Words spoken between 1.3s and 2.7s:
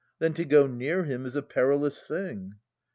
a perilous thing.